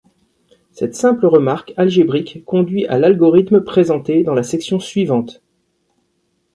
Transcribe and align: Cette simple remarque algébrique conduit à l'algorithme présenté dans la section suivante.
Cette 0.71 0.95
simple 0.95 1.27
remarque 1.27 1.75
algébrique 1.77 2.43
conduit 2.45 2.87
à 2.87 2.97
l'algorithme 2.97 3.61
présenté 3.63 4.23
dans 4.23 4.33
la 4.33 4.41
section 4.41 4.79
suivante. 4.79 5.43